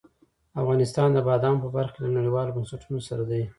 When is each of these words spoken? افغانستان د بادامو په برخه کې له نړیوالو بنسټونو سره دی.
افغانستان 0.61 1.09
د 1.13 1.19
بادامو 1.27 1.61
په 1.63 1.69
برخه 1.75 1.93
کې 1.93 1.99
له 2.03 2.09
نړیوالو 2.17 2.53
بنسټونو 2.57 2.99
سره 3.09 3.23
دی. 3.31 3.43